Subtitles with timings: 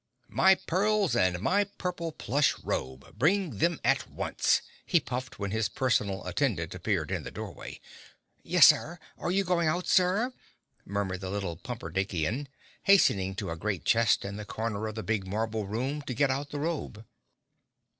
[0.33, 3.19] "My pearls and my purple plush robe!
[3.19, 7.79] Bring them at once!" he puffed when his personal attendant appeared in the doorway.
[8.41, 8.97] "Yes, Sir!
[9.19, 10.33] Are you going out, Sir?"
[10.85, 12.47] murmured the little Pumperdinkian,
[12.81, 16.31] hastening to a great chest in the corner of the big marble room, to get
[16.31, 17.05] out of the robe.